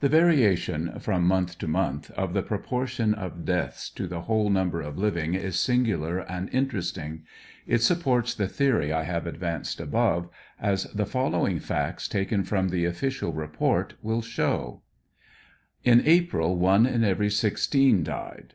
The 0.00 0.08
variation— 0.08 0.98
from 0.98 1.26
month 1.26 1.58
to 1.58 1.68
month— 1.68 2.10
of 2.12 2.32
the 2.32 2.40
proportion 2.40 3.12
of 3.12 3.44
deaths 3.44 3.90
to 3.90 4.06
the 4.06 4.22
whole 4.22 4.48
number 4.48 4.80
of 4.80 4.96
living 4.96 5.34
is 5.34 5.58
singular 5.60 6.20
and 6.20 6.48
interesting. 6.54 7.24
It 7.66 7.82
sup 7.82 8.00
ports 8.00 8.32
the 8.34 8.48
theory 8.48 8.94
I 8.94 9.02
have 9.02 9.26
advanced 9.26 9.78
above, 9.78 10.30
as 10.58 10.84
the 10.84 11.04
following 11.04 11.58
facts 11.58 12.08
taken 12.08 12.44
from 12.44 12.70
the 12.70 12.86
official 12.86 13.34
report, 13.34 13.92
will 14.00 14.22
show: 14.22 14.80
In 15.84 16.00
April 16.06 16.56
one 16.56 16.86
in 16.86 17.04
every 17.04 17.28
sixteen 17.28 18.02
died. 18.02 18.54